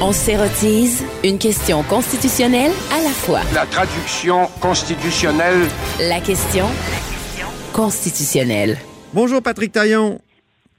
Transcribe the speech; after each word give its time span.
On 0.00 0.12
s'érotise 0.12 1.04
une 1.24 1.36
question 1.36 1.82
constitutionnelle 1.82 2.70
à 2.92 3.02
la 3.02 3.10
fois. 3.10 3.40
La 3.52 3.66
traduction 3.66 4.46
constitutionnelle. 4.60 5.66
La 5.98 6.20
question 6.20 6.66
constitutionnelle. 7.72 8.78
Bonjour 9.12 9.42
Patrick 9.42 9.72
Taillon. 9.72 10.20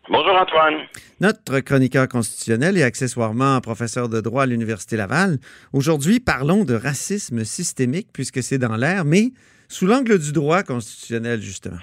Bonjour 0.09 0.33
Antoine. 0.33 0.75
Notre 1.19 1.59
chroniqueur 1.59 2.07
constitutionnel 2.07 2.77
et 2.77 2.83
accessoirement 2.83 3.59
professeur 3.59 4.07
de 4.07 4.21
droit 4.21 4.43
à 4.43 4.45
l'Université 4.45 4.95
Laval. 4.95 5.39
Aujourd'hui, 5.73 6.21
parlons 6.21 6.63
de 6.63 6.75
racisme 6.75 7.43
systémique 7.43 8.07
puisque 8.13 8.41
c'est 8.41 8.59
dans 8.59 8.77
l'air, 8.77 9.03
mais 9.03 9.33
sous 9.67 9.87
l'angle 9.87 10.19
du 10.19 10.31
droit 10.31 10.63
constitutionnel, 10.63 11.41
justement. 11.41 11.79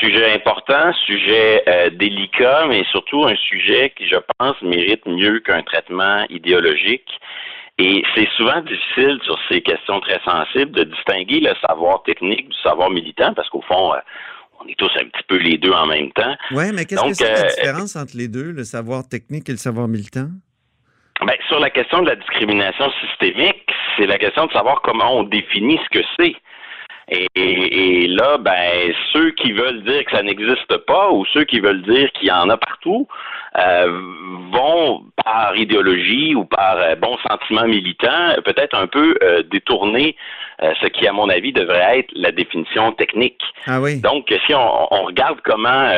Sujet 0.00 0.32
important, 0.32 0.94
sujet 1.04 1.62
euh, 1.68 1.90
délicat, 1.90 2.64
mais 2.68 2.84
surtout 2.90 3.24
un 3.26 3.36
sujet 3.36 3.92
qui, 3.94 4.08
je 4.08 4.16
pense, 4.38 4.56
mérite 4.62 5.04
mieux 5.04 5.40
qu'un 5.40 5.62
traitement 5.62 6.24
idéologique. 6.30 7.10
Et 7.78 8.02
c'est 8.14 8.28
souvent 8.36 8.62
difficile 8.62 9.18
sur 9.24 9.38
ces 9.50 9.60
questions 9.60 10.00
très 10.00 10.18
sensibles 10.24 10.72
de 10.72 10.84
distinguer 10.84 11.40
le 11.40 11.52
savoir 11.66 12.02
technique 12.04 12.48
du 12.48 12.56
savoir 12.62 12.90
militant, 12.90 13.34
parce 13.34 13.48
qu'au 13.50 13.62
fond, 13.62 13.92
euh, 13.92 13.98
on 14.60 14.68
est 14.68 14.78
tous 14.78 14.90
un 14.96 15.04
petit 15.04 15.22
peu 15.28 15.36
les 15.36 15.58
deux 15.58 15.72
en 15.72 15.86
même 15.86 16.10
temps. 16.12 16.34
Oui, 16.52 16.64
mais 16.74 16.86
qu'est-ce 16.86 17.02
que 17.02 17.14
c'est 17.14 17.32
la 17.32 17.40
euh, 17.40 17.48
différence 17.48 17.96
entre 17.96 18.16
les 18.16 18.28
deux, 18.28 18.52
le 18.52 18.64
savoir 18.64 19.06
technique 19.06 19.48
et 19.50 19.52
le 19.52 19.58
savoir 19.58 19.86
militant? 19.86 20.28
Ben, 21.26 21.36
sur 21.48 21.60
la 21.60 21.68
question 21.68 22.00
de 22.00 22.08
la 22.08 22.16
discrimination 22.16 22.90
systémique, 23.02 23.70
c'est 23.98 24.06
la 24.06 24.16
question 24.16 24.46
de 24.46 24.52
savoir 24.52 24.80
comment 24.82 25.18
on 25.18 25.24
définit 25.24 25.78
ce 25.84 25.98
que 25.98 26.04
c'est. 26.18 26.34
Et, 27.10 28.06
là, 28.06 28.38
ben, 28.38 28.92
ceux 29.12 29.32
qui 29.32 29.52
veulent 29.52 29.82
dire 29.82 30.04
que 30.04 30.12
ça 30.12 30.22
n'existe 30.22 30.76
pas 30.86 31.10
ou 31.10 31.24
ceux 31.32 31.44
qui 31.44 31.58
veulent 31.58 31.82
dire 31.82 32.10
qu'il 32.12 32.28
y 32.28 32.32
en 32.32 32.48
a 32.48 32.56
partout 32.56 33.08
euh, 33.58 34.00
vont 34.52 35.02
par 35.24 35.56
idéologie 35.56 36.36
ou 36.36 36.44
par 36.44 36.76
euh, 36.76 36.94
bon 36.94 37.16
sentiment 37.28 37.66
militant 37.66 38.36
peut-être 38.44 38.76
un 38.76 38.86
peu 38.86 39.16
euh, 39.22 39.42
détourner 39.42 40.16
ce 40.82 40.88
qui, 40.88 41.06
à 41.06 41.12
mon 41.14 41.30
avis, 41.30 41.54
devrait 41.54 42.00
être 42.00 42.10
la 42.14 42.32
définition 42.32 42.92
technique. 42.92 43.40
Ah 43.66 43.80
oui. 43.80 43.98
Donc, 43.98 44.26
si 44.46 44.54
on, 44.54 44.94
on 44.94 45.04
regarde 45.04 45.38
comment 45.42 45.90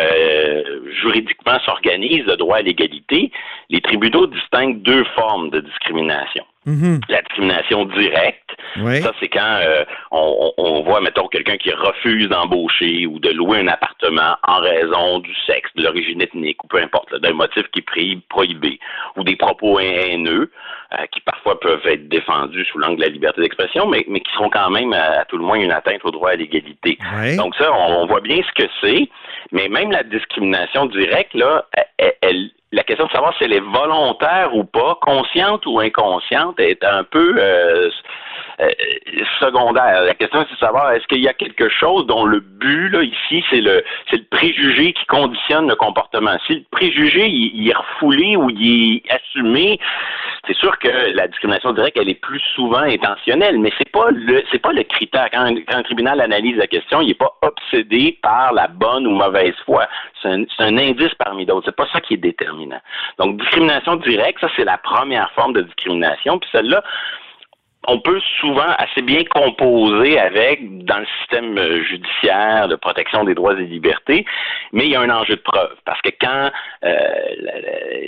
juridiquement 1.03 1.59
s'organise 1.65 2.25
le 2.27 2.37
droit 2.37 2.59
à 2.59 2.63
l'égalité, 2.63 3.33
les 3.71 3.81
tribunaux 3.81 4.29
distinguent 4.29 4.81
deux 4.83 5.03
formes 5.17 5.51
de 5.51 5.59
discrimination. 5.59 6.45
Mhm. 6.65 7.01
La 7.09 7.21
discrimination 7.23 7.85
directe, 7.87 8.51
Oui. 8.79 9.01
ça 9.03 9.13
c'est 9.19 9.29
quand 9.29 9.59
euh, 9.63 9.85
on, 10.13 10.53
on 10.59 10.83
voit, 10.83 11.01
mettons, 11.01 11.27
quelqu'un 11.27 11.57
qui 11.57 11.73
refuse 11.73 12.29
d'embaucher 12.29 13.07
ou 13.07 13.19
de 13.19 13.31
louer 13.31 13.59
un 13.61 13.69
appartement 13.69 14.37
en 14.47 14.61
raison 14.61 15.19
du 15.19 15.35
sexe, 15.47 15.71
de 15.75 15.83
l'origine 15.83 16.23
ethnique 16.23 16.63
ou 16.63 16.69
peu 16.69 16.79
importe, 16.79 17.11
là, 17.11 17.19
d'un 17.19 17.33
motif 17.33 17.65
qui 17.73 17.81
est 17.81 18.29
prohibé, 18.29 18.79
ou 19.17 19.25
des 19.25 19.35
propos 19.37 19.81
haineux 19.81 20.53
euh, 20.93 21.07
qui 21.11 21.21
parfois 21.23 21.59
peuvent 21.59 21.85
être 21.87 22.09
défendus 22.09 22.65
sous 22.67 22.79
l'angle 22.79 22.97
de 22.99 23.03
la 23.03 23.09
liberté 23.09 23.41
d'expression, 23.41 23.87
mais, 23.89 24.05
mais 24.09 24.21
qui 24.21 24.33
seront 24.35 24.51
quand 24.51 24.71
même 24.71 24.93
à, 24.93 25.21
à 25.21 25.25
tout 25.25 25.39
le 25.39 25.45
moins 25.45 25.57
une 25.59 25.73
atteinte 25.73 26.05
au 26.05 26.11
droit 26.13 26.31
à 26.31 26.37
l'égalité. 26.37 26.97
Oui. 27.19 27.37
Donc 27.37 27.57
ça, 27.57 27.73
on, 27.73 28.03
on 28.03 28.07
voit 28.07 28.21
bien 28.21 28.41
ce 28.43 28.63
que 28.63 28.69
c'est, 28.81 29.09
mais 29.51 29.69
même 29.69 29.91
la 29.91 30.05
discrimination 30.05 30.87
directe, 30.87 31.35
là, 31.35 31.65
elle- 31.99 32.13
elle- 32.23 32.51
la 32.73 32.83
question 32.85 33.07
de 33.07 33.13
savoir 33.13 33.37
si 33.37 33.45
elle 33.45 33.53
est 33.53 33.61
volontaire 33.61 34.55
ou 34.55 34.65
pas, 34.65 34.99
consciente 35.03 35.67
ou 35.67 35.79
inconsciente, 35.81 36.59
est 36.59 36.83
un 36.85 37.05
peu 37.05 37.35
euh, 37.39 37.91
euh, 38.61 38.69
secondaire. 39.41 40.05
La 40.05 40.15
question 40.15 40.45
c'est 40.49 40.55
de 40.55 40.59
savoir 40.59 40.93
est-ce 40.93 41.07
qu'il 41.07 41.21
y 41.21 41.29
a 41.29 41.35
quelque 41.35 41.69
chose 41.69 42.07
dont 42.07 42.25
le 42.25 42.41
but 42.41 42.89
là 42.91 43.03
ici 43.03 43.45
c'est 43.51 43.61
le 43.61 43.85
c'est 44.11 44.17
le 44.17 44.25
préjugé 44.31 44.93
qui 44.95 45.05
conditionne 45.07 45.69
le 45.69 45.77
comportement? 45.77 46.37
Si 46.47 46.55
le 46.55 46.65
préjugé 46.71 47.27
il, 47.29 47.69
est 47.69 47.75
refoulé 47.75 48.37
ou 48.37 48.49
il 48.51 49.03
est 49.05 49.13
assumé, 49.13 49.79
c'est 50.47 50.57
sûr 50.57 50.79
que 50.79 50.89
la 51.15 51.29
discrimination 51.29 51.73
directe 51.73 51.99
elle 52.01 52.09
est 52.09 52.21
plus 52.21 52.43
souvent 52.55 52.83
intentionnelle, 52.83 53.59
mais 53.59 53.73
c'est 53.79 53.91
pas 53.91 54.11
le 54.11 54.43
pas 54.59 54.73
le 54.73 54.83
critère. 54.85 55.29
Quand 55.33 55.45
un, 55.45 55.83
tribunal 55.83 56.21
analyse 56.21 56.57
la 56.57 56.69
question, 56.69 57.01
il 57.01 57.11
est 57.11 57.15
pas 57.15 57.35
obsédé 57.43 58.19
par 58.23 58.53
la 58.53 58.69
bonne 58.69 59.07
ou 59.07 59.11
mauvaise 59.11 59.55
foi. 59.65 59.89
C'est 60.23 60.29
un, 60.29 60.45
un 60.61 60.79
indice 60.79 61.15
parmi 61.19 61.45
d'autres. 61.45 61.67
C'est 61.67 61.77
pas 61.77 61.89
ça 61.93 62.01
qui 62.01 62.15
est 62.15 62.19
Donc 63.19 63.39
discrimination 63.39 63.97
directe, 63.97 64.41
ça 64.41 64.49
c'est 64.57 64.65
la 64.65 64.79
première 64.79 65.31
forme 65.33 65.53
de 65.53 65.63
discrimination. 65.63 66.39
Puis 66.39 66.49
celle-là, 66.53 66.83
on 67.89 67.99
peut 67.99 68.21
souvent 68.41 68.71
assez 68.79 69.03
bien 69.03 69.25
composer 69.25 70.17
avec 70.19 70.85
dans 70.85 71.01
le 71.01 71.07
système 71.19 71.59
euh, 71.59 71.83
judiciaire 71.83 72.69
de 72.69 72.77
protection 72.77 73.25
des 73.25 73.35
droits 73.35 73.55
et 73.55 73.65
libertés, 73.65 74.25
mais 74.73 74.85
il 74.85 74.91
y 74.91 74.95
a 74.97 75.01
un 75.01 75.11
enjeu 75.11 75.35
de 75.35 75.41
preuve 75.41 75.75
parce 75.85 76.01
que 76.03 76.11
quand 76.21 76.51
euh, 76.85 76.91
la- 77.41 77.61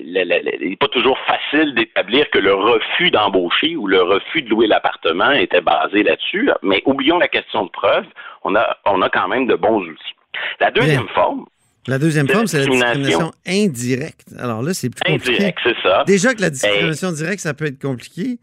la- 0.04 0.24
la- 0.24 0.42
la- 0.42 0.54
il 0.60 0.70
n'est 0.70 0.76
pas 0.76 0.86
toujours 0.88 1.18
facile 1.26 1.74
d'établir 1.74 2.30
que 2.30 2.38
le 2.38 2.54
refus 2.54 3.10
d'embaucher 3.10 3.74
ou 3.74 3.88
le 3.88 4.00
refus 4.02 4.42
de 4.42 4.48
louer 4.50 4.68
l'appartement 4.68 5.32
était 5.32 5.60
basé 5.60 6.04
là-dessus, 6.04 6.50
mais 6.62 6.80
oublions 6.86 7.18
la 7.18 7.28
question 7.28 7.64
de 7.64 7.70
preuve, 7.70 8.06
on 8.44 8.54
a 8.54 8.76
on 8.86 9.02
a 9.02 9.08
quand 9.08 9.26
même 9.26 9.48
de 9.48 9.56
bons 9.56 9.80
outils. 9.80 10.14
La 10.60 10.70
deuxième 10.70 11.08
forme, 11.08 11.46
La 11.86 11.98
deuxième 11.98 12.26
de 12.26 12.32
forme, 12.32 12.46
c'est 12.46 12.58
la 12.58 12.66
discrimination. 12.66 13.32
indirecte. 13.46 14.28
Alors 14.38 14.62
là, 14.62 14.72
c'est 14.72 14.90
plus 14.90 15.00
compliqué. 15.00 15.34
indirecte, 15.34 15.58
c'est 15.62 15.76
ça. 15.82 16.04
Déjà 16.04 16.34
que 16.34 16.40
la 16.40 16.50
discrimination 16.50 17.12
directe, 17.12 17.40
ça 17.40 17.54
peut 17.54 17.66
être 17.66 17.80
compliqué. 17.80 18.38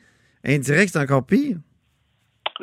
Indirect, 0.45 0.91
c'est 0.93 0.99
encore 0.99 1.25
pire. 1.25 1.57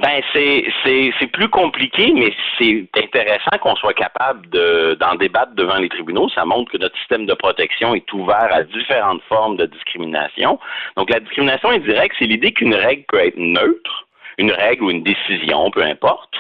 Ben 0.01 0.23
c'est 0.33 0.65
c'est 0.85 1.11
c'est 1.19 1.27
plus 1.27 1.49
compliqué, 1.49 2.13
mais 2.15 2.33
c'est 2.57 2.89
intéressant 2.97 3.59
qu'on 3.61 3.75
soit 3.75 3.95
capable 3.95 4.49
de 4.51 4.97
d'en 5.01 5.17
débattre 5.17 5.55
devant 5.57 5.77
les 5.77 5.89
tribunaux. 5.89 6.29
Ça 6.29 6.45
montre 6.45 6.71
que 6.71 6.79
notre 6.79 6.97
système 6.99 7.27
de 7.27 7.35
protection 7.35 7.97
est 7.97 8.13
ouvert 8.13 8.49
à 8.53 8.63
différentes 8.63 9.23
formes 9.29 9.57
de 9.57 9.67
discrimination. 9.67 10.61
Donc 10.97 11.11
la 11.11 11.19
discrimination 11.19 11.71
indirecte, 11.71 12.15
c'est 12.19 12.27
l'idée 12.27 12.53
qu'une 12.53 12.75
règle 12.75 13.05
peut 13.09 13.19
être 13.19 13.39
neutre, 13.39 14.07
une 14.39 14.53
règle 14.53 14.85
ou 14.85 14.91
une 14.91 15.03
décision, 15.03 15.69
peu 15.73 15.83
importe, 15.83 16.35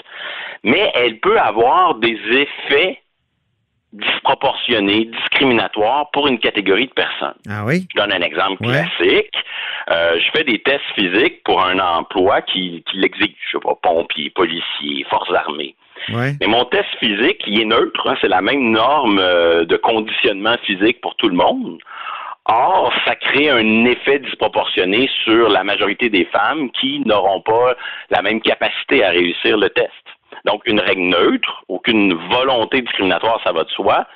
mais 0.62 0.92
elle 0.94 1.18
peut 1.18 1.40
avoir 1.40 1.96
des 1.96 2.16
effets 2.30 3.00
disproportionnés, 3.92 5.06
discriminatoires 5.06 6.10
pour 6.12 6.28
une 6.28 6.38
catégorie 6.38 6.86
de 6.86 6.92
personnes. 6.92 7.34
Ah 7.48 7.64
oui? 7.64 7.86
Je 7.94 8.00
donne 8.00 8.12
un 8.12 8.20
exemple 8.20 8.64
Ouais. 8.66 8.72
classique. 8.72 9.34
Euh, 9.90 10.18
je 10.20 10.30
fais 10.36 10.44
des 10.44 10.58
tests 10.60 10.84
physiques 10.94 11.42
pour 11.44 11.62
un 11.64 11.78
emploi 11.78 12.42
qui, 12.42 12.84
qui 12.90 12.98
l'exige, 12.98 13.34
je 13.46 13.58
sais 13.58 13.62
pas, 13.62 13.74
pompier, 13.82 14.30
policier, 14.30 15.04
forces 15.08 15.32
armées. 15.34 15.74
Ouais. 16.10 16.32
Mais 16.40 16.46
mon 16.46 16.64
test 16.66 16.88
physique, 17.00 17.42
il 17.46 17.60
est 17.60 17.64
neutre, 17.64 18.06
hein, 18.08 18.16
c'est 18.20 18.28
la 18.28 18.40
même 18.42 18.70
norme 18.70 19.18
euh, 19.18 19.64
de 19.64 19.76
conditionnement 19.76 20.56
physique 20.64 21.00
pour 21.00 21.16
tout 21.16 21.28
le 21.28 21.34
monde. 21.36 21.78
Or, 22.50 22.92
ça 23.04 23.14
crée 23.14 23.50
un 23.50 23.84
effet 23.84 24.20
disproportionné 24.20 25.10
sur 25.24 25.48
la 25.50 25.64
majorité 25.64 26.08
des 26.08 26.24
femmes 26.26 26.70
qui 26.70 27.00
n'auront 27.04 27.42
pas 27.42 27.74
la 28.10 28.22
même 28.22 28.40
capacité 28.40 29.04
à 29.04 29.10
réussir 29.10 29.58
le 29.58 29.68
test. 29.68 29.92
Donc, 30.44 30.62
une 30.66 30.80
règle 30.80 31.02
neutre, 31.02 31.64
aucune 31.68 32.14
volonté 32.30 32.82
discriminatoire, 32.82 33.40
ça 33.44 33.52
va 33.52 33.64
de 33.64 33.70
soi, 33.70 34.06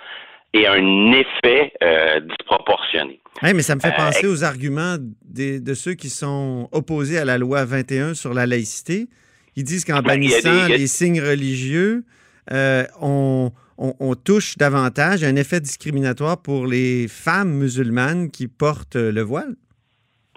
et 0.54 0.66
un 0.66 1.12
effet 1.12 1.72
euh, 1.82 2.20
disproportionné. 2.20 3.20
Hey, 3.42 3.54
mais 3.54 3.62
ça 3.62 3.74
me 3.74 3.80
fait 3.80 3.88
Euh, 3.88 3.96
penser 3.96 4.26
aux 4.26 4.44
arguments 4.44 4.96
des- 5.24 5.58
de 5.60 5.74
ceux 5.74 5.94
qui 5.94 6.10
sont 6.10 6.68
opposés 6.72 7.18
à 7.18 7.24
la 7.24 7.38
loi 7.38 7.64
21 7.64 8.14
sur 8.14 8.34
la 8.34 8.46
laïcité. 8.46 9.06
Ils 9.56 9.64
disent 9.64 9.84
qu'en 9.84 9.94
Ben, 10.02 10.02
des- 10.02 10.28
bannissant 10.28 10.66
les 10.68 10.86
signes 10.86 11.20
religieux, 11.20 12.04
euh, 12.52 12.84
on, 13.00 13.50
on- 13.78 13.94
on 14.00 14.14
touche 14.14 14.56
davantage 14.58 15.24
un 15.24 15.36
effet 15.36 15.60
discriminatoire 15.60 16.40
pour 16.42 16.66
les 16.66 17.08
femmes 17.08 17.52
musulmanes 17.54 18.30
qui 18.30 18.48
portent 18.48 18.96
le 18.96 19.22
voile. 19.22 19.54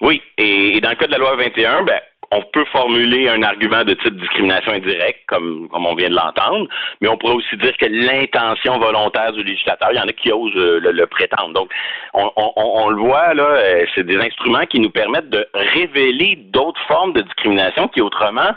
Oui, 0.01 0.21
et, 0.37 0.77
et 0.77 0.81
dans 0.81 0.89
le 0.89 0.95
cas 0.95 1.07
de 1.07 1.11
la 1.11 1.17
loi 1.17 1.35
21, 1.37 1.83
ben, 1.83 1.99
on 2.31 2.41
peut 2.53 2.65
formuler 2.71 3.29
un 3.29 3.41
argument 3.43 3.83
de 3.83 3.93
type 3.93 4.15
discrimination 4.19 4.71
indirecte, 4.73 5.21
comme, 5.27 5.67
comme 5.69 5.85
on 5.85 5.95
vient 5.95 6.09
de 6.09 6.15
l'entendre, 6.15 6.67
mais 7.01 7.07
on 7.07 7.17
pourrait 7.17 7.35
aussi 7.35 7.55
dire 7.57 7.75
que 7.77 7.85
l'intention 7.85 8.77
volontaire 8.79 9.31
du 9.33 9.43
législateur, 9.43 9.89
il 9.91 9.97
y 9.97 9.99
en 9.99 10.07
a 10.07 10.11
qui 10.13 10.31
osent 10.31 10.53
le, 10.55 10.79
le 10.79 11.05
prétendre. 11.07 11.53
Donc, 11.53 11.69
on, 12.13 12.31
on- 12.35 12.51
on 12.55 12.89
le 12.89 12.97
voit, 13.01 13.33
là, 13.33 13.43
euh, 13.43 13.85
c'est 13.95 14.05
des 14.05 14.17
instruments 14.17 14.65
qui 14.65 14.79
nous 14.79 14.89
permettent 14.89 15.29
de 15.29 15.47
révéler 15.53 16.35
d'autres 16.51 16.81
formes 16.87 17.13
de 17.13 17.21
discrimination 17.21 17.87
qui 17.87 18.01
autrement 18.01 18.49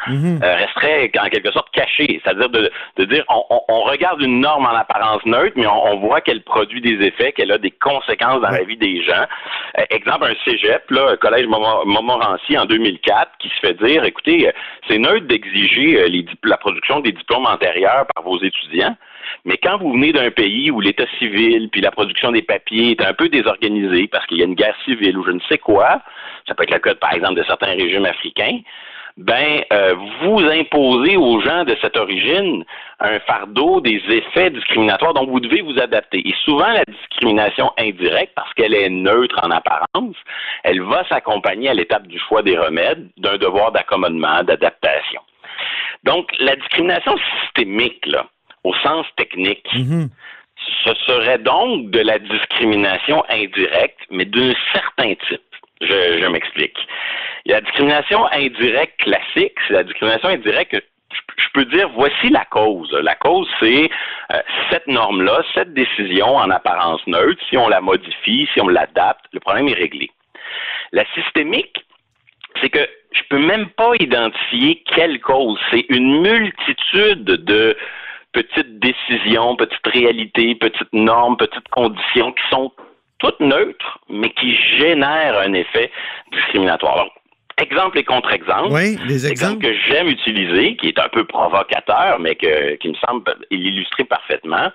euh, 0.42 0.54
resteraient 0.56 1.10
en 1.22 1.28
quelque 1.28 1.50
sorte 1.52 1.70
cachées. 1.72 2.20
C'est-à-dire 2.24 2.48
de, 2.48 2.70
de 2.96 3.04
dire 3.04 3.24
on, 3.28 3.80
regarde 3.82 4.20
une 4.20 4.40
norme 4.40 4.66
en 4.66 4.74
apparence 4.76 5.24
neutre, 5.24 5.54
mais 5.56 5.66
on, 5.66 5.98
voit 5.98 6.20
qu'elle 6.20 6.42
produit 6.42 6.80
des 6.80 7.04
effets, 7.06 7.32
qu'elle 7.32 7.50
a 7.52 7.58
des 7.58 7.70
conséquences 7.70 8.40
dans 8.40 8.50
la 8.50 8.62
vie 8.64 8.76
des 8.76 9.02
gens. 9.02 9.24
Euh, 9.78 9.84
exemple, 9.90 10.24
un 10.26 10.34
cégep, 10.50 10.90
là, 10.90 11.16
collège 11.16 11.46
Montmo- 11.46 11.84
Montmorency 11.86 12.56
en 12.58 12.66
2004, 12.66 13.30
qui 13.38 13.50
fait 13.60 13.74
dire, 13.74 14.04
écoutez, 14.04 14.48
euh, 14.48 14.52
c'est 14.88 14.98
neutre 14.98 15.26
d'exiger 15.26 16.00
euh, 16.00 16.22
la 16.44 16.56
production 16.56 17.00
des 17.00 17.12
diplômes 17.12 17.46
antérieurs 17.46 18.06
par 18.14 18.24
vos 18.24 18.40
étudiants, 18.42 18.96
mais 19.44 19.56
quand 19.62 19.78
vous 19.78 19.92
venez 19.92 20.12
d'un 20.12 20.30
pays 20.30 20.70
où 20.70 20.80
l'état 20.80 21.06
civil 21.18 21.68
puis 21.70 21.80
la 21.80 21.90
production 21.90 22.32
des 22.32 22.42
papiers 22.42 22.92
est 22.92 23.04
un 23.04 23.14
peu 23.14 23.28
désorganisée 23.28 24.08
parce 24.08 24.26
qu'il 24.26 24.38
y 24.38 24.42
a 24.42 24.46
une 24.46 24.54
guerre 24.54 24.76
civile 24.84 25.16
ou 25.18 25.24
je 25.24 25.32
ne 25.32 25.40
sais 25.48 25.58
quoi, 25.58 26.02
ça 26.46 26.54
peut 26.54 26.64
être 26.64 26.72
le 26.72 26.78
cas, 26.78 26.94
par 26.94 27.12
exemple, 27.12 27.34
de 27.34 27.44
certains 27.44 27.74
régimes 27.74 28.06
africains, 28.06 28.60
ben 29.18 29.62
euh, 29.72 29.94
vous 30.22 30.38
imposez 30.38 31.16
aux 31.16 31.40
gens 31.40 31.64
de 31.64 31.76
cette 31.82 31.96
origine 31.96 32.64
un 33.00 33.18
fardeau 33.20 33.80
des 33.80 34.00
effets 34.08 34.50
discriminatoires 34.50 35.12
dont 35.12 35.26
vous 35.26 35.40
devez 35.40 35.60
vous 35.60 35.78
adapter. 35.78 36.26
Et 36.26 36.34
souvent, 36.44 36.68
la 36.68 36.84
discrimination 36.84 37.72
indirecte, 37.78 38.32
parce 38.36 38.52
qu'elle 38.54 38.74
est 38.74 38.88
neutre 38.88 39.38
en 39.42 39.50
apparence, 39.50 40.16
elle 40.62 40.82
va 40.82 41.04
s'accompagner 41.08 41.68
à 41.68 41.74
l'étape 41.74 42.06
du 42.06 42.18
choix 42.18 42.42
des 42.42 42.56
remèdes 42.56 43.08
d'un 43.16 43.36
devoir 43.38 43.72
d'accommodement, 43.72 44.42
d'adaptation. 44.44 45.20
Donc, 46.04 46.30
la 46.38 46.54
discrimination 46.54 47.16
systémique, 47.42 48.06
là, 48.06 48.26
au 48.62 48.72
sens 48.76 49.04
technique, 49.16 49.66
Mhm. 49.74 50.08
ce 50.84 50.94
serait 51.06 51.38
donc 51.38 51.90
de 51.90 52.00
la 52.00 52.18
discrimination 52.20 53.24
indirecte, 53.28 53.98
mais 54.10 54.24
d'un 54.24 54.52
certain 54.72 55.14
type. 55.28 55.40
Je, 55.80 56.18
je 56.20 56.26
m'explique. 56.26 56.76
La 57.46 57.60
discrimination 57.60 58.26
indirecte 58.32 59.00
classique, 59.00 59.54
c'est 59.66 59.74
la 59.74 59.84
discrimination 59.84 60.28
indirecte 60.28 60.72
que 60.72 60.84
je, 61.12 61.20
je 61.36 61.48
peux 61.54 61.64
dire 61.66 61.88
voici 61.90 62.28
la 62.30 62.44
cause. 62.44 62.92
La 63.02 63.14
cause, 63.14 63.48
c'est 63.60 63.88
euh, 64.32 64.40
cette 64.70 64.86
norme-là, 64.86 65.42
cette 65.54 65.72
décision 65.72 66.36
en 66.36 66.50
apparence 66.50 67.00
neutre. 67.06 67.42
Si 67.48 67.56
on 67.56 67.68
la 67.68 67.80
modifie, 67.80 68.48
si 68.52 68.60
on 68.60 68.68
l'adapte, 68.68 69.24
le 69.32 69.40
problème 69.40 69.68
est 69.68 69.74
réglé. 69.74 70.10
La 70.92 71.04
systémique, 71.14 71.84
c'est 72.60 72.70
que 72.70 72.86
je 73.12 73.22
peux 73.30 73.38
même 73.38 73.68
pas 73.70 73.92
identifier 74.00 74.82
quelle 74.94 75.20
cause. 75.20 75.58
C'est 75.70 75.86
une 75.88 76.20
multitude 76.20 77.24
de 77.24 77.76
petites 78.32 78.78
décisions, 78.78 79.56
petites 79.56 79.86
réalités, 79.86 80.54
petites 80.54 80.92
normes, 80.92 81.36
petites 81.36 81.68
conditions 81.68 82.32
qui 82.32 82.42
sont 82.50 82.72
toutes 83.18 83.40
neutres, 83.40 83.98
mais 84.08 84.30
qui 84.30 84.54
génèrent 84.78 85.38
un 85.38 85.52
effet 85.52 85.90
discriminatoire. 86.32 86.94
Alors, 86.94 87.10
exemple 87.60 87.98
et 87.98 88.04
contre-exemple. 88.04 88.68
Oui, 88.70 88.96
des 89.08 89.26
exemples. 89.26 89.62
que 89.66 89.74
j'aime 89.88 90.08
utiliser, 90.08 90.76
qui 90.76 90.88
est 90.88 90.98
un 91.00 91.08
peu 91.08 91.24
provocateur, 91.24 92.18
mais 92.20 92.36
que, 92.36 92.76
qui 92.76 92.88
me 92.88 92.94
semble 93.06 93.34
l'illustrer 93.50 94.04
parfaitement, 94.04 94.70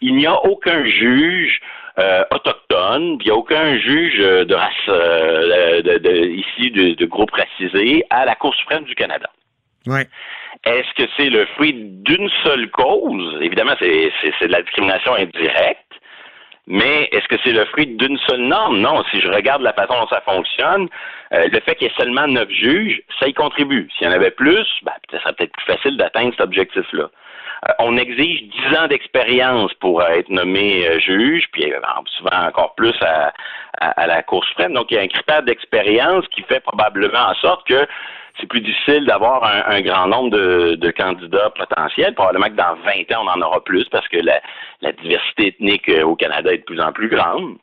il 0.00 0.14
n'y 0.14 0.26
a 0.26 0.36
aucun 0.44 0.84
juge 0.84 1.60
euh, 1.98 2.22
autochtone, 2.30 3.18
puis 3.18 3.26
il 3.26 3.30
n'y 3.30 3.36
a 3.36 3.36
aucun 3.36 3.76
juge 3.78 4.18
de 4.18 4.54
race 4.54 4.72
euh, 4.88 5.82
de, 5.82 5.98
de- 5.98 6.26
ici 6.28 6.70
de, 6.70 6.94
de 6.94 7.06
groupe 7.06 7.32
racisé 7.32 8.04
à 8.10 8.24
la 8.24 8.36
Cour 8.36 8.54
suprême 8.54 8.84
du 8.84 8.94
Canada. 8.94 9.28
Oui. 9.86 10.00
Est-ce 10.64 10.92
que 10.94 11.08
c'est 11.16 11.30
le 11.30 11.46
fruit 11.56 11.72
d'une 11.74 12.28
seule 12.44 12.70
cause? 12.70 13.38
Évidemment, 13.40 13.74
c'est 13.80 13.86
de 14.42 14.52
la 14.52 14.62
discrimination 14.62 15.14
indirecte. 15.14 15.87
Mais 16.70 17.08
est-ce 17.12 17.26
que 17.28 17.36
c'est 17.42 17.52
le 17.52 17.64
fruit 17.64 17.86
d'une 17.86 18.18
seule 18.28 18.42
norme? 18.42 18.78
Non. 18.78 19.02
Si 19.10 19.20
je 19.20 19.28
regarde 19.28 19.62
la 19.62 19.72
façon 19.72 19.94
dont 19.98 20.06
ça 20.08 20.20
fonctionne, 20.20 20.88
euh, 21.32 21.48
le 21.50 21.60
fait 21.60 21.74
qu'il 21.76 21.88
y 21.88 21.90
ait 21.90 21.94
seulement 21.96 22.26
neuf 22.26 22.48
juges, 22.50 23.00
ça 23.18 23.26
y 23.26 23.32
contribue. 23.32 23.88
S'il 23.96 24.06
y 24.06 24.10
en 24.10 24.12
avait 24.12 24.30
plus, 24.30 24.66
ben, 24.82 24.92
ça 25.10 25.18
serait 25.20 25.32
peut-être 25.32 25.52
plus 25.52 25.66
facile 25.66 25.96
d'atteindre 25.96 26.30
cet 26.32 26.42
objectif-là. 26.42 27.04
Euh, 27.68 27.72
on 27.78 27.96
exige 27.96 28.42
dix 28.42 28.76
ans 28.78 28.86
d'expérience 28.86 29.72
pour 29.80 30.00
euh, 30.02 30.08
être 30.10 30.28
nommé 30.28 30.86
euh, 30.86 30.98
juge, 31.00 31.48
puis 31.52 31.72
euh, 31.72 31.80
souvent 32.18 32.46
encore 32.46 32.74
plus 32.74 32.94
à, 33.00 33.32
à- 33.80 34.00
à 34.02 34.06
la 34.06 34.22
Cour 34.22 34.44
suprême. 34.44 34.74
Donc, 34.74 34.90
il 34.90 34.94
y 34.96 34.98
a 34.98 35.02
un 35.02 35.08
critère 35.08 35.42
d'expérience 35.42 36.24
qui 36.28 36.42
fait 36.42 36.60
probablement 36.60 37.30
en 37.30 37.34
sorte 37.36 37.66
que 37.66 37.86
c'est 38.38 38.46
plus 38.46 38.60
difficile 38.60 39.04
d'avoir 39.06 39.44
un, 39.44 39.76
un 39.76 39.80
grand 39.80 40.06
nombre 40.06 40.30
de, 40.30 40.74
de 40.76 40.90
candidats 40.90 41.50
potentiels. 41.50 42.14
Probablement 42.14 42.46
que 42.46 42.52
dans 42.52 42.74
20 42.84 43.16
ans, 43.16 43.24
on 43.26 43.28
en 43.28 43.42
aura 43.42 43.62
plus 43.62 43.84
parce 43.90 44.06
que 44.08 44.18
la, 44.18 44.40
la 44.82 44.92
diversité 44.92 45.48
ethnique 45.48 45.88
euh, 45.88 46.04
au 46.04 46.16
Canada 46.16 46.52
est 46.52 46.58
de 46.58 46.64
plus 46.64 46.80
en 46.80 46.92
plus 46.92 47.08
grande. 47.08 47.56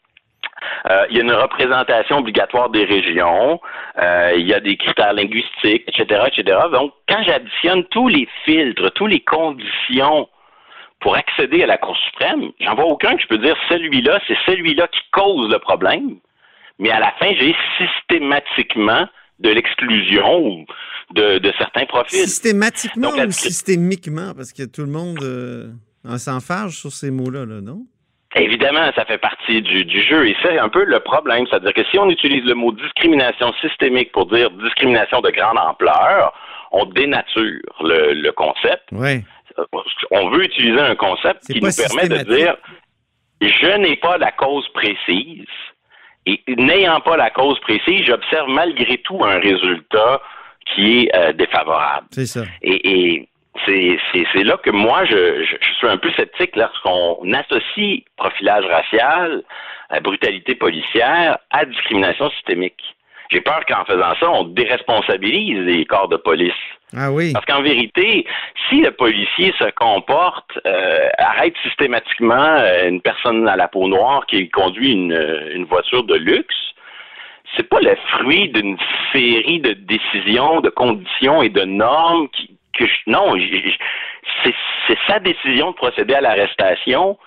Euh, 0.89 1.05
il 1.09 1.17
y 1.17 1.19
a 1.19 1.23
une 1.23 1.33
représentation 1.33 2.19
obligatoire 2.19 2.69
des 2.69 2.85
régions, 2.85 3.59
euh, 4.01 4.33
il 4.35 4.47
y 4.47 4.53
a 4.53 4.59
des 4.59 4.77
critères 4.77 5.13
linguistiques, 5.13 5.83
etc., 5.87 6.23
etc. 6.27 6.57
Donc, 6.71 6.93
quand 7.09 7.21
j'additionne 7.23 7.83
tous 7.85 8.07
les 8.07 8.27
filtres, 8.45 8.91
toutes 8.91 9.11
les 9.11 9.19
conditions 9.19 10.29
pour 11.01 11.15
accéder 11.15 11.63
à 11.63 11.67
la 11.67 11.77
Cour 11.77 11.97
suprême, 11.97 12.51
j'en 12.59 12.75
vois 12.75 12.85
aucun 12.85 13.15
que 13.15 13.21
je 13.21 13.27
peux 13.27 13.37
dire 13.37 13.55
celui-là, 13.69 14.19
c'est 14.27 14.37
celui-là 14.45 14.87
qui 14.87 15.01
cause 15.11 15.49
le 15.49 15.59
problème. 15.59 16.17
Mais 16.79 16.91
à 16.91 16.99
la 16.99 17.11
fin, 17.19 17.31
j'ai 17.39 17.55
systématiquement 17.77 19.07
de 19.39 19.49
l'exclusion 19.49 20.65
de, 21.13 21.37
de 21.39 21.53
certains 21.57 21.85
profils. 21.85 22.19
Systématiquement 22.19 23.15
Donc, 23.15 23.27
ou 23.27 23.31
systémiquement? 23.31 24.33
Parce 24.35 24.53
que 24.53 24.63
tout 24.63 24.81
le 24.81 24.91
monde 24.91 25.19
euh, 25.21 25.71
en 26.07 26.17
s'enfarge 26.17 26.73
sur 26.75 26.91
ces 26.91 27.11
mots-là, 27.11 27.45
là, 27.45 27.61
non? 27.61 27.85
Évidemment, 28.37 28.91
ça 28.95 29.05
fait 29.05 29.17
partie 29.17 29.61
du, 29.61 29.85
du 29.85 30.01
jeu 30.01 30.27
et 30.27 30.35
c'est 30.41 30.59
un 30.59 30.67
peu 30.67 30.83
le 30.83 30.99
problème. 30.99 31.45
C'est-à-dire 31.49 31.73
que 31.73 31.85
si 31.89 31.97
on 31.97 32.09
utilise 32.09 32.43
le 32.43 32.53
mot 32.53 32.73
discrimination 32.73 33.53
systémique 33.61 34.11
pour 34.11 34.25
dire 34.25 34.51
discrimination 34.51 35.21
de 35.21 35.29
grande 35.29 35.57
ampleur, 35.57 36.33
on 36.71 36.85
dénature 36.85 37.61
le, 37.81 38.13
le 38.13 38.31
concept. 38.33 38.83
Oui. 38.91 39.23
On 40.11 40.29
veut 40.31 40.43
utiliser 40.43 40.81
un 40.81 40.95
concept 40.95 41.45
qui 41.45 41.61
nous 41.61 41.69
permet 41.71 42.09
de 42.09 42.35
dire 42.35 42.57
je 43.41 43.77
n'ai 43.77 43.95
pas 43.95 44.17
la 44.17 44.33
cause 44.33 44.67
précise 44.73 45.45
et 46.25 46.41
n'ayant 46.47 46.99
pas 47.01 47.17
la 47.17 47.29
cause 47.29 47.59
précise, 47.59 48.05
j'observe 48.05 48.49
malgré 48.49 48.97
tout 48.99 49.23
un 49.23 49.39
résultat 49.39 50.21
qui 50.65 51.03
est 51.03 51.15
euh, 51.15 51.33
défavorable. 51.33 52.07
C'est 52.11 52.25
ça. 52.25 52.43
Et, 52.61 53.13
et 53.13 53.29
c'est, 53.65 54.43
là 54.43 54.57
que 54.57 54.71
moi, 54.71 55.05
je, 55.05 55.43
je, 55.43 55.55
je 55.61 55.73
suis 55.75 55.87
un 55.87 55.97
peu 55.97 56.11
sceptique 56.11 56.55
lorsqu'on 56.55 57.31
associe 57.33 58.01
profilage 58.17 58.65
racial, 58.65 59.43
euh, 59.93 59.99
brutalité 59.99 60.55
policière 60.55 61.37
à 61.51 61.65
discrimination 61.65 62.29
systémique. 62.31 62.95
J'ai 63.31 63.41
peur 63.41 63.61
qu'en 63.67 63.85
faisant 63.85 64.13
ça, 64.19 64.31
on 64.31 64.43
déresponsabilise 64.43 65.59
les 65.65 65.85
corps 65.85 66.07
de 66.07 66.17
police. 66.17 66.53
Ah 66.95 67.11
oui. 67.11 67.33
Parce 67.33 67.45
qu'en 67.45 67.61
vérité, 67.61 68.25
si 68.69 68.81
le 68.81 68.91
policier 68.91 69.53
se 69.59 69.69
comporte, 69.71 70.57
euh, 70.65 71.09
arrête 71.17 71.55
systématiquement 71.63 72.35
euh, 72.35 72.87
une 72.87 73.01
personne 73.01 73.47
à 73.47 73.55
la 73.55 73.67
peau 73.67 73.87
noire 73.87 74.25
qui 74.27 74.49
conduit 74.49 74.91
une, 74.91 75.13
euh, 75.13 75.55
une 75.55 75.65
voiture 75.65 76.03
de 76.03 76.15
luxe, 76.15 76.55
c'est 77.55 77.67
pas 77.67 77.79
le 77.79 77.95
fruit 78.09 78.49
d'une 78.49 78.77
série 79.11 79.59
de 79.59 79.73
décisions, 79.73 80.61
de 80.61 80.69
conditions 80.69 81.41
et 81.41 81.49
de 81.49 81.63
normes 81.63 82.29
qui, 82.29 82.55
que 82.77 82.85
je, 82.85 82.93
non, 83.07 83.33
c'est 84.43 84.97
sa 85.07 85.19
décision 85.19 85.71
de 85.71 85.75
procéder 85.75 86.13
à 86.13 86.21
l'arrestation 86.21 87.17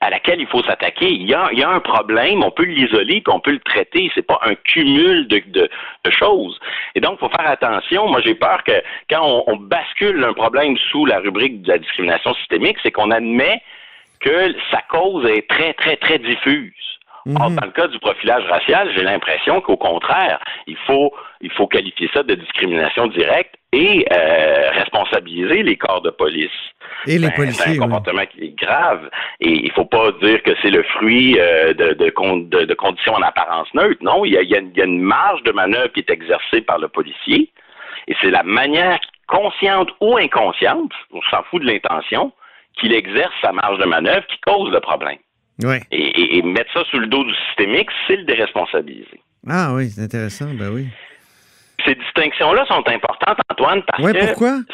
à 0.00 0.10
laquelle 0.10 0.40
il 0.40 0.46
faut 0.46 0.62
s'attaquer. 0.62 1.10
Il 1.10 1.28
y 1.28 1.34
a, 1.34 1.68
un 1.68 1.80
problème, 1.80 2.42
on 2.42 2.50
peut 2.50 2.64
l'isoler, 2.64 3.20
puis 3.20 3.32
on 3.32 3.40
peut 3.40 3.52
le 3.52 3.60
traiter. 3.60 4.10
C'est 4.14 4.26
pas 4.26 4.40
un 4.42 4.54
cumul 4.54 5.28
de, 5.28 5.68
choses. 6.10 6.58
Et 6.94 7.00
donc, 7.00 7.18
il 7.18 7.18
faut 7.20 7.28
faire 7.28 7.48
attention. 7.48 8.08
Moi, 8.08 8.20
j'ai 8.22 8.34
peur 8.34 8.64
que 8.64 8.82
quand 9.08 9.44
on 9.46 9.56
bascule 9.56 10.24
un 10.24 10.32
problème 10.32 10.76
sous 10.90 11.06
la 11.06 11.18
rubrique 11.20 11.62
de 11.62 11.72
la 11.72 11.78
discrimination 11.78 12.34
systémique, 12.34 12.78
c'est 12.82 12.90
qu'on 12.90 13.10
admet 13.10 13.62
que 14.20 14.54
sa 14.70 14.82
cause 14.88 15.26
est 15.26 15.48
très, 15.48 15.72
très, 15.74 15.96
très 15.96 16.18
diffuse. 16.18 16.89
Or, 17.38 17.50
Mhm. 17.50 17.56
dans 17.56 17.66
le 17.66 17.72
cas 17.72 17.86
du 17.88 17.98
profilage 17.98 18.44
racial, 18.46 18.90
j'ai 18.96 19.02
l'impression 19.02 19.60
qu'au 19.60 19.76
contraire, 19.76 20.38
il 20.66 20.76
faut, 20.86 21.12
il 21.42 21.50
faut 21.52 21.66
qualifier 21.66 22.08
ça 22.14 22.22
de 22.22 22.34
discrimination 22.34 23.08
directe 23.08 23.54
et 23.72 24.06
euh, 24.10 24.70
responsabiliser 24.72 25.62
les 25.62 25.76
corps 25.76 26.00
de 26.00 26.10
police. 26.10 26.50
Et 27.06 27.18
les 27.18 27.28
Ben, 27.28 27.34
policiers, 27.34 27.62
C'est 27.64 27.70
un 27.70 27.72
oui. 27.72 27.78
comportement 27.78 28.26
qui 28.26 28.44
est 28.44 28.56
grave. 28.58 29.08
Et 29.40 29.50
il 29.52 29.70
faut 29.72 29.84
pas 29.84 30.12
dire 30.22 30.42
que 30.42 30.52
c'est 30.62 30.70
le 30.70 30.82
fruit 30.82 31.36
euh, 31.38 31.72
de, 31.74 31.92
de, 31.94 32.10
con- 32.10 32.38
de- 32.38 32.64
de 32.64 32.74
conditions 32.74 33.14
en 33.14 33.22
apparence 33.22 33.72
neutre. 33.74 34.02
Non, 34.02 34.24
il 34.24 34.32
y, 34.32 34.38
a, 34.38 34.42
y 34.42 34.54
a 34.80 34.84
une 34.84 35.00
marge 35.00 35.42
de 35.44 35.52
manœuvre 35.52 35.92
qui 35.92 36.00
est 36.00 36.10
exercée 36.10 36.62
par 36.62 36.78
le 36.78 36.88
policier. 36.88 37.50
Et 38.08 38.16
c'est 38.20 38.30
la 38.30 38.42
manière 38.42 38.98
consciente 39.28 39.90
ou 40.00 40.16
inconsciente, 40.16 40.92
on 41.12 41.20
s'en 41.30 41.42
fout 41.44 41.62
de 41.62 41.66
l'intention, 41.66 42.32
qu'il 42.78 42.92
exerce 42.94 43.32
sa 43.42 43.52
marge 43.52 43.78
de 43.78 43.84
manœuvre 43.84 44.26
qui 44.26 44.38
cause 44.40 44.70
le 44.72 44.80
problème. 44.80 45.18
Oui. 45.62 45.76
Et, 45.90 45.96
et- 46.20 46.38
et 46.38 46.42
mettre 46.42 46.72
ça 46.72 46.84
sous 46.90 46.98
le 46.98 47.06
dos 47.06 47.24
du 47.24 47.34
systémique, 47.48 47.88
c'est 48.06 48.16
le 48.16 48.24
déresponsabiliser. 48.24 49.20
Ah 49.48 49.72
oui, 49.74 49.88
c'est 49.90 50.02
intéressant. 50.02 50.46
Ben 50.54 50.70
oui. 50.72 50.86
Ces 51.86 51.94
distinctions-là 51.94 52.66
sont 52.66 52.86
importantes, 52.86 53.38
Antoine, 53.50 53.82
parce 53.86 54.02
Ouais, 54.02 54.12
que 54.12 54.18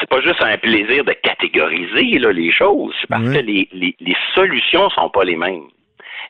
c'est 0.00 0.08
pas 0.08 0.20
juste 0.22 0.42
un 0.42 0.56
plaisir 0.58 1.04
de 1.04 1.12
catégoriser 1.12 2.18
là, 2.18 2.32
les 2.32 2.50
choses, 2.50 2.92
c'est 3.00 3.06
parce 3.08 3.22
Ouais. 3.22 3.34
que 3.36 3.38
les, 3.46 3.68
les, 3.72 3.94
les 4.00 4.16
solutions 4.34 4.90
sont 4.90 5.08
pas 5.10 5.22
les 5.22 5.36
mêmes. 5.36 5.62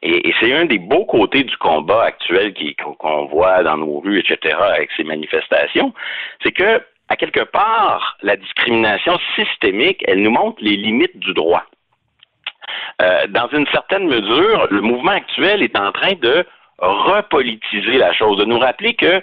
Et, 0.02 0.28
et 0.28 0.34
c'est 0.38 0.52
un 0.52 0.66
des 0.66 0.78
beaux 0.78 1.06
côtés 1.06 1.44
du 1.44 1.56
combat 1.56 2.02
actuel 2.04 2.52
qu'on 2.98 3.24
voit 3.24 3.62
dans 3.62 3.78
nos 3.78 4.00
rues, 4.00 4.18
etc., 4.18 4.54
avec 4.60 4.90
ces 4.94 5.04
manifestations, 5.04 5.94
c'est 6.42 6.52
que, 6.52 6.82
à 7.08 7.16
quelque 7.16 7.44
part, 7.44 8.18
la 8.22 8.36
discrimination 8.36 9.18
systémique, 9.34 10.04
elle 10.06 10.20
nous 10.22 10.30
montre 10.30 10.58
les 10.62 10.76
limites 10.76 11.18
du 11.18 11.32
droit. 11.32 11.64
Euh, 13.02 13.26
dans 13.28 13.48
une 13.48 13.66
certaine 13.68 14.06
mesure, 14.06 14.66
le 14.70 14.80
mouvement 14.80 15.12
actuel 15.12 15.62
est 15.62 15.78
en 15.78 15.92
train 15.92 16.14
de 16.20 16.44
repolitiser 16.78 17.98
la 17.98 18.12
chose, 18.12 18.38
de 18.38 18.44
nous 18.44 18.58
rappeler 18.58 18.94
que 18.94 19.22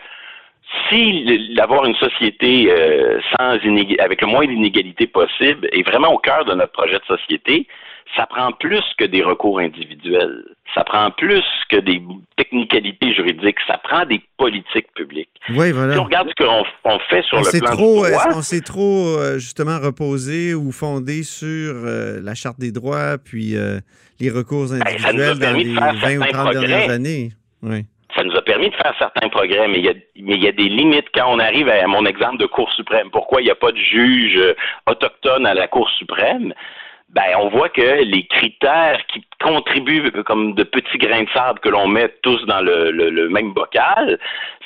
si 0.89 1.53
d'avoir 1.55 1.85
une 1.85 1.95
société 1.95 2.71
euh, 2.71 3.19
sans 3.31 3.57
avec 3.99 4.21
le 4.21 4.27
moins 4.27 4.45
d'inégalités 4.45 5.07
possible 5.07 5.67
est 5.71 5.87
vraiment 5.87 6.13
au 6.13 6.17
cœur 6.17 6.45
de 6.45 6.53
notre 6.53 6.71
projet 6.71 6.97
de 6.99 7.17
société, 7.17 7.67
ça 8.15 8.25
prend 8.27 8.51
plus 8.51 8.83
que 8.97 9.05
des 9.05 9.23
recours 9.23 9.59
individuels. 9.59 10.43
Ça 10.75 10.83
prend 10.83 11.11
plus 11.11 11.43
que 11.69 11.77
des 11.77 12.01
technicalités 12.37 13.13
juridiques. 13.13 13.57
Ça 13.67 13.79
prend 13.83 14.05
des 14.05 14.21
politiques 14.37 14.91
publiques. 14.95 15.29
Oui, 15.49 15.71
voilà. 15.71 15.93
Si 15.93 15.99
on 15.99 16.03
regarde 16.03 16.29
ce 16.29 16.43
qu'on 16.43 16.99
fait 17.09 17.23
sur 17.23 17.37
le 17.37 17.59
plan 17.59 17.71
trop, 17.75 18.05
du 18.05 18.11
droit... 18.11 18.23
On 18.35 18.41
s'est 18.41 18.61
trop, 18.61 19.17
euh, 19.17 19.39
justement, 19.39 19.79
reposé 19.79 20.53
ou 20.53 20.71
fondé 20.71 21.23
sur 21.23 21.73
euh, 21.75 22.19
la 22.21 22.35
Charte 22.35 22.59
des 22.59 22.71
droits, 22.71 23.17
puis 23.17 23.55
les 24.19 24.29
recours 24.29 24.67
ben, 24.69 24.81
individuels 24.85 25.39
dans 25.39 25.53
les 25.53 26.17
20 26.17 26.17
ou 26.17 26.31
30 26.31 26.51
dernières 26.53 26.89
années. 26.89 27.31
Oui 27.61 27.85
ça 28.15 28.23
nous 28.23 28.35
a 28.35 28.41
permis 28.41 28.69
de 28.69 28.75
faire 28.75 28.93
certains 28.99 29.29
progrès, 29.29 29.67
mais 29.67 29.79
il 29.79 30.43
y 30.43 30.47
a, 30.47 30.51
des 30.51 30.69
limites 30.69 31.07
quand 31.13 31.27
on 31.29 31.39
arrive 31.39 31.69
à 31.69 31.87
mon 31.87 32.05
exemple 32.05 32.37
de 32.37 32.45
Cour 32.45 32.71
suprême. 32.73 33.09
Pourquoi 33.11 33.41
il 33.41 33.45
n'y 33.45 33.51
a 33.51 33.55
pas 33.55 33.71
de 33.71 33.77
juge 33.77 34.37
euh, 34.37 34.55
autochtone 34.87 35.45
à 35.45 35.53
la 35.53 35.67
Cour 35.67 35.89
suprême? 35.91 36.53
Ben, 37.09 37.35
on 37.39 37.49
voit 37.49 37.69
que 37.69 38.03
les 38.03 38.25
critères 38.25 38.99
qui 39.07 39.23
contribuent 39.39 40.11
comme 40.25 40.55
de 40.55 40.63
petits 40.63 40.97
grains 40.97 41.23
de 41.23 41.29
sable 41.29 41.59
que 41.59 41.69
l'on 41.69 41.87
met 41.87 42.09
tous 42.23 42.43
dans 42.47 42.61
le, 42.61 43.29
même 43.29 43.53
bocal 43.53 44.17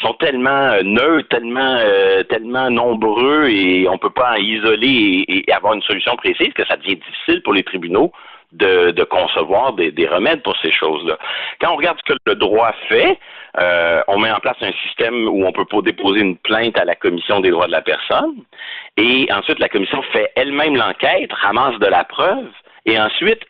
sont 0.02 0.14
tellement 0.14 0.50
euh, 0.72 0.82
neutres, 0.82 1.28
tellement 1.28 1.78
euh, 1.82 2.24
tellement 2.24 2.70
nombreux 2.70 3.50
et 3.50 3.88
on 3.90 3.98
peut 3.98 4.12
pas 4.12 4.34
en 4.34 4.36
isoler 4.36 5.26
et, 5.28 5.52
avoir 5.52 5.74
une 5.74 5.82
solution 5.82 6.16
précise 6.16 6.54
que 6.54 6.66
ça 6.66 6.78
devient 6.78 6.96
difficile 6.96 7.44
pour 7.44 7.54
les 7.54 7.64
tribunaux 7.64 8.14
de, 8.54 9.04
concevoir 9.04 9.74
des, 9.74 10.08
remèdes 10.08 10.42
pour 10.42 10.56
ces 10.62 10.72
choses-là. 10.72 11.18
Quand 11.60 11.74
on 11.74 11.76
regarde 11.76 11.98
ce 12.00 12.14
que 12.14 12.20
le 12.26 12.36
droit 12.36 12.74
fait, 12.88 13.20
euh, 13.60 14.02
on 14.08 14.20
met 14.20 14.32
en 14.32 14.40
place 14.40 14.58
un 14.62 14.72
système 14.84 15.28
où 15.28 15.46
on 15.46 15.52
peut 15.52 15.66
déposer 15.84 16.22
une 16.22 16.38
plainte 16.38 16.78
à 16.78 16.86
la 16.86 16.96
Commission 16.96 17.40
des 17.40 17.50
droits 17.50 17.68
de 17.68 17.72
la 17.72 17.82
personne, 17.82 18.36
et 18.98 19.28
ensuite 19.32 19.60
la 19.60 19.70
Commission 19.70 20.02
fait 20.14 20.32
elle-même 20.36 20.76
l'enquête, 20.76 21.32
ramasse 21.34 21.80
de 21.80 21.88
la 21.88 22.04
preuve, 22.04 22.48
et 22.86 23.00
ensuite 23.00 23.42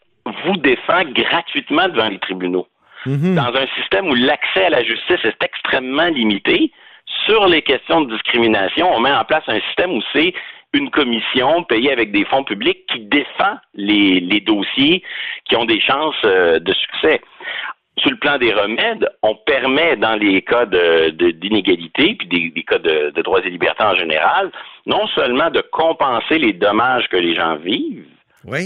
vous 0.46 0.58
défend 0.58 1.04
gratuitement 1.06 1.88
devant 1.90 2.10
les 2.10 2.20
tribunaux. 2.20 2.68
Mm-hmm. 3.06 3.36
Dans 3.36 3.56
un 3.56 3.68
système 3.80 4.08
où 4.08 4.16
l'accès 4.16 4.66
à 4.66 4.70
la 4.70 4.84
justice 4.84 5.24
est 5.24 5.44
extrêmement 5.44 6.08
limité, 6.08 6.72
sur 7.26 7.48
les 7.48 7.62
questions 7.62 8.02
de 8.02 8.14
discrimination, 8.14 8.94
on 8.94 9.00
met 9.00 9.12
en 9.12 9.24
place 9.24 9.44
un 9.48 9.60
système 9.62 9.92
où 9.92 10.02
c'est 10.14 10.34
une 10.74 10.90
commission 10.90 11.64
payée 11.64 11.92
avec 11.92 12.12
des 12.12 12.26
fonds 12.26 12.44
publics 12.44 12.86
qui 12.92 13.00
défend 13.02 13.58
les, 13.74 14.42
dossiers 14.42 15.04
qui 15.46 15.56
ont 15.56 15.66
des 15.66 15.80
chances 15.80 16.16
euh, 16.26 16.60
de 16.60 16.74
succès. 16.74 17.22
Sur 18.00 18.12
le 18.12 18.18
plan 18.18 18.38
des 18.38 18.54
remèdes, 18.54 19.10
on 19.24 19.36
permet 19.36 19.96
dans 19.96 20.16
les 20.16 20.42
cas 20.42 20.66
d'inégalité, 20.66 22.16
puis 22.16 22.28
des, 22.28 22.64
cas 22.64 22.78
de, 22.78 23.12
de 23.12 23.22
droits 23.22 23.42
et 23.44 23.50
libertés 23.50 23.84
en 23.84 23.96
général, 23.96 24.52
non 24.86 25.08
seulement 25.08 25.50
de 25.50 25.62
compenser 25.72 26.38
les 26.38 26.54
dommages 26.54 27.08
que 27.10 27.18
les 27.18 27.36
gens 27.36 27.56
vivent, 27.56 28.06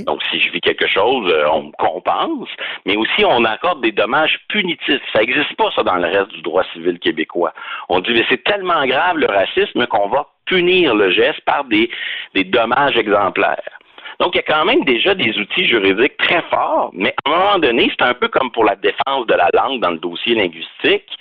donc, 0.06 0.22
si 0.30 0.40
je 0.40 0.52
vis 0.52 0.62
quelque 0.62 0.88
chose, 0.88 1.32
euh, 1.32 1.48
on 1.52 1.72
compense, 1.72 2.50
mais 2.86 2.96
aussi 2.96 3.26
on 3.26 3.44
accorde 3.46 3.82
des 3.82 3.92
dommages 3.92 4.40
punitifs. 4.48 5.02
Ça 5.12 5.20
n'existe 5.20 5.56
pas, 5.56 5.72
ça, 5.76 5.82
dans 5.82 5.96
le 5.96 6.08
reste 6.08 6.32
du 6.32 6.42
droit 6.44 6.64
civil 6.74 7.00
québécois. 7.00 7.54
On 7.90 8.00
dit, 8.00 8.12
mais 8.14 8.26
c'est 8.30 8.44
tellement 8.44 8.86
grave 8.86 9.18
le 9.18 9.26
racisme 9.26 9.88
qu'on 9.88 10.10
va 10.10 10.28
punir 10.46 10.94
le 10.94 11.10
geste 11.10 11.42
par 11.46 11.64
des, 11.64 11.90
des 12.36 12.44
dommages 12.44 12.96
exemplaires. 12.96 13.80
Donc, 14.20 14.36
il 14.36 14.38
y 14.38 14.40
a 14.40 14.44
quand 14.44 14.66
même 14.66 14.84
déjà 14.84 15.16
des 15.16 15.38
outils 15.38 15.66
juridiques 15.66 16.18
très 16.18 16.42
forts, 16.44 16.92
mais 16.94 17.14
à 17.26 17.30
un 17.30 17.38
moment 17.38 17.60
donné, 17.60 17.92
c'est 17.98 18.06
un 18.06 18.14
peu 18.14 18.28
comme 18.28 18.52
pour 18.52 18.66
la 18.66 18.76
défense 18.76 19.26
de 19.28 19.34
la 19.34 19.50
langue 19.54 19.82
dans 19.82 19.92
le 19.92 19.98
dossier 19.98 20.36
linguistique. 20.36 21.18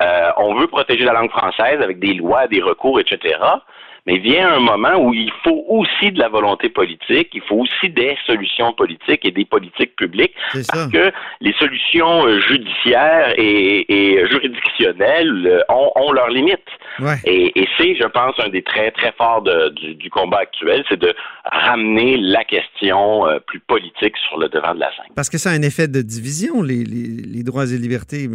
Euh, 0.00 0.30
on 0.36 0.54
veut 0.54 0.66
protéger 0.66 1.04
la 1.04 1.12
langue 1.12 1.30
française 1.30 1.80
avec 1.82 1.98
des 1.98 2.14
lois, 2.14 2.46
des 2.46 2.62
recours, 2.62 3.00
etc. 3.00 3.38
Mais 4.06 4.18
vient 4.18 4.54
un 4.54 4.60
moment 4.60 4.96
où 4.96 5.12
il 5.12 5.30
faut 5.44 5.64
aussi 5.68 6.12
de 6.12 6.18
la 6.18 6.28
volonté 6.28 6.68
politique, 6.68 7.28
il 7.32 7.42
faut 7.42 7.56
aussi 7.56 7.90
des 7.90 8.16
solutions 8.26 8.72
politiques 8.72 9.24
et 9.24 9.30
des 9.30 9.44
politiques 9.44 9.94
publiques, 9.96 10.34
parce 10.52 10.88
que 10.88 11.12
les 11.40 11.52
solutions 11.54 12.26
euh, 12.26 12.40
judiciaires 12.40 13.34
et, 13.36 14.24
juridictionnelles 14.30 15.46
euh, 15.46 15.60
ont, 15.68 16.12
leurs 16.12 16.30
limites. 16.30 16.58
Et, 17.24 17.52
c'est, 17.78 17.94
je 17.94 18.06
pense, 18.06 18.34
un 18.38 18.48
des 18.48 18.62
traits 18.62 18.94
très 18.94 19.12
forts 19.12 19.42
du, 19.42 20.10
combat 20.10 20.38
actuel, 20.38 20.84
c'est 20.88 20.98
de 20.98 21.14
ramener 21.44 22.16
la 22.16 22.44
question 22.44 23.26
euh, 23.26 23.38
plus 23.38 23.60
politique 23.60 24.16
sur 24.28 24.38
le 24.38 24.48
devant 24.48 24.74
de 24.74 24.80
la 24.80 24.90
scène. 24.96 25.12
Parce 25.14 25.30
que 25.30 25.38
ça 25.38 25.50
a 25.50 25.52
un 25.52 25.62
effet 25.62 25.88
de 25.88 26.02
division, 26.02 26.62
les, 26.62 26.84
les 26.84 27.42
droits 27.42 27.70
et 27.70 27.78
libertés, 27.78 28.28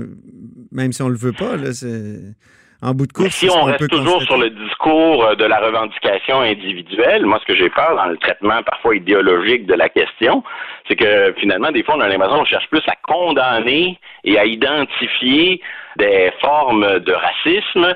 même 0.71 0.93
si 0.93 1.01
on 1.01 1.09
le 1.09 1.17
veut 1.17 1.33
pas. 1.33 1.57
Là, 1.57 1.73
c'est 1.73 2.35
en 2.81 2.93
bout 2.93 3.07
de 3.07 3.13
course. 3.13 3.29
Si 3.29 3.49
on, 3.49 3.63
reste 3.63 3.89
toujours 3.89 4.21
sur 4.23 4.37
le 4.37 4.49
discours 4.49 5.25
euh, 5.25 5.35
de 5.35 5.45
la 5.45 5.59
revendication 5.59 6.41
individuelle, 6.41 7.25
moi, 7.25 7.39
ce 7.41 7.45
que 7.51 7.57
j'ai 7.57 7.69
peur 7.69 7.95
dans 7.95 8.05
le 8.05 8.17
traitement 8.17 8.61
parfois 8.63 8.95
idéologique 8.95 9.65
de 9.65 9.73
la 9.73 9.89
question, 9.89 10.43
c'est 10.87 10.95
que 10.95 11.33
finalement, 11.39 11.71
des 11.71 11.83
fois, 11.83 11.95
on 11.97 12.01
a 12.01 12.07
l'impression 12.07 12.37
qu'on 12.37 12.45
cherche 12.45 12.69
plus 12.69 12.83
à 12.87 12.95
condamner 13.03 13.97
et 14.23 14.37
à 14.37 14.45
identifier 14.45 15.61
des 15.97 16.31
formes 16.41 16.99
de 16.99 17.13
racisme 17.13 17.93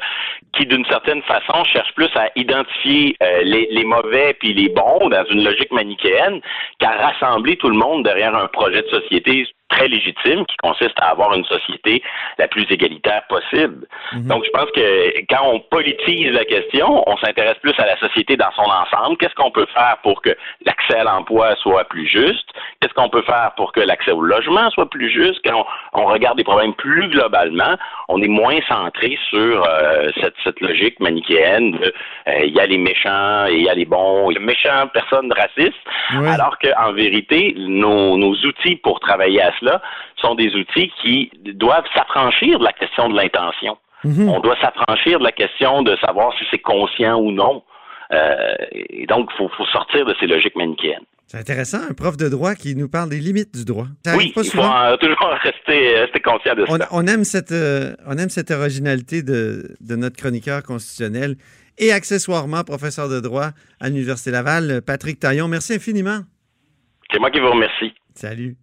qui, 0.54 0.66
d'une 0.66 0.86
certaine 0.86 1.22
façon, 1.24 1.64
cherchent 1.66 1.94
plus 1.96 2.10
à 2.16 2.30
identifier 2.36 3.16
euh, 3.22 3.42
les, 3.44 3.68
les, 3.72 3.84
mauvais 3.84 4.36
puis 4.40 4.54
les 4.54 4.70
bons 4.70 5.10
dans 5.10 5.26
une 5.30 5.44
logique 5.44 5.72
manichéenne 5.72 6.42
qu'à 6.80 6.92
rassembler 6.92 7.58
tout 7.58 7.70
le 7.70 7.78
monde 7.78 8.04
derrière 8.04 8.36
un 8.36 8.48
projet 8.48 8.82
de 8.82 8.88
société 8.88 9.46
très 9.70 9.88
légitime 9.88 10.46
qui 10.46 10.58
consiste 10.58 11.00
à 11.00 11.10
avoir 11.10 11.34
une 11.34 11.46
société 11.46 12.02
la 12.38 12.48
plus 12.48 12.66
égalitaire 12.70 13.24
possible. 13.30 13.88
Mhm. 14.14 14.28
Donc, 14.28 14.44
je 14.46 14.52
pense 14.52 14.70
que 14.72 15.20
quand 15.30 15.46
on 15.46 15.60
politise 15.60 16.32
la 16.32 16.46
question, 16.46 17.04
on 17.08 17.18
s'intéresse 17.18 17.58
plus 17.62 17.74
à 17.78 17.86
la 17.86 17.98
société 17.98 18.36
dans 18.36 18.52
son 18.56 18.70
ensemble. 18.70 19.18
Qu'est-ce 19.18 19.36
qu'on 19.36 19.52
peut 19.52 19.68
faire 19.74 19.98
pour 20.04 20.22
que 20.22 20.36
l'accès 20.66 21.00
à 21.00 21.04
l'emploi 21.04 21.56
soit 21.58 21.86
plus 21.86 22.08
juste? 22.08 22.50
Qu'est-ce 22.80 22.94
qu'on 22.94 23.10
peut 23.10 23.22
faire 23.24 23.52
pour 23.56 23.72
que 23.72 23.80
l'accès 23.80 24.12
au 24.12 24.22
logement 24.22 24.70
soit 24.72 24.90
plus 24.90 25.10
juste? 25.10 25.40
Quand 25.46 25.66
on, 25.94 26.06
regarde 26.06 26.38
des 26.38 26.44
problèmes 26.44 26.74
plus 26.74 27.08
globalement, 27.10 27.76
on 28.08 28.22
est 28.22 28.28
moins 28.28 28.60
centré 28.68 29.18
sur 29.30 29.64
euh, 29.64 30.10
cette, 30.20 30.34
cette, 30.44 30.60
logique 30.62 31.00
manichéenne 31.00 31.72
de 31.72 31.94
euh, 32.28 32.46
il 32.46 32.56
y 32.56 32.60
a 32.60 32.66
les 32.66 32.78
méchants 32.78 33.46
et 33.48 33.56
il 33.56 33.64
y 33.64 33.70
a 33.70 33.76
les 33.76 33.86
bons, 33.86 34.32
il 34.32 34.36
y 34.36 34.38
a 34.38 34.40
méchants 34.40 34.88
personnes 34.94 35.32
racistes, 35.32 35.78
alors 36.28 36.58
qu'en 36.58 36.94
vérité, 36.94 37.54
nos, 37.58 38.18
nos 38.18 38.34
outils 38.34 38.76
pour 38.78 39.00
travailler 39.00 39.42
à 39.42 39.52
sont 40.22 40.36
des 40.36 40.54
outils 40.56 40.92
qui 41.02 41.32
doivent 41.54 41.86
s'affranchir 41.94 42.60
de 42.60 42.64
la 42.64 42.74
question 42.74 43.10
de 43.10 43.16
l'intention. 43.16 43.78
Mhm. 44.04 44.30
On 44.30 44.40
doit 44.40 44.56
s'affranchir 44.62 45.20
de 45.20 45.24
la 45.24 45.32
question 45.32 45.82
de 45.82 45.96
savoir 45.98 46.34
si 46.38 46.46
c'est 46.50 46.60
conscient 46.60 47.20
ou 47.20 47.32
non. 47.32 47.64
Euh, 48.12 48.56
et 48.72 49.06
donc, 49.06 49.30
il 49.34 49.38
faut, 49.38 49.66
sortir 49.72 50.06
de 50.06 50.16
ces 50.20 50.26
logiques 50.26 50.56
manichéennes. 50.56 51.04
C'est 51.28 51.38
intéressant, 51.38 51.78
un 51.88 51.94
prof 51.94 52.18
de 52.18 52.28
droit 52.28 52.56
qui 52.56 52.76
nous 52.76 52.90
parle 52.90 53.10
des 53.10 53.20
limites 53.20 53.56
du 53.56 53.64
droit. 53.64 53.86
oui, 54.18 54.28
il 54.28 54.34
faut 54.34 54.42
toujours 54.42 54.66
rester, 55.44 56.22
conscient 56.24 56.56
de 56.56 56.66
ça. 56.66 56.88
On 56.92 57.06
aime 57.06 57.24
cette, 57.24 57.52
euh, 57.52 57.94
on 58.08 58.18
aime 58.18 58.30
cette 58.30 58.50
originalité 58.50 59.22
de, 59.22 59.76
de, 59.80 59.96
notre 59.96 60.18
chroniqueur 60.18 60.64
constitutionnel 60.64 61.36
et 61.78 61.92
accessoirement 61.92 62.64
professeur 62.64 63.10
de 63.10 63.20
droit 63.20 63.50
à 63.80 63.90
l'Université 63.90 64.32
Laval, 64.32 64.82
Patrick 64.82 65.20
Taillon. 65.20 65.48
Merci 65.48 65.76
infiniment. 65.76 66.22
C'est 67.12 67.20
moi 67.20 67.30
qui 67.30 67.40
vous 67.40 67.52
remercie. 67.52 67.94
Salut. 68.16 68.58